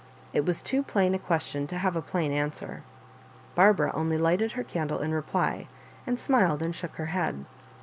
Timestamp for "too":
0.63-0.81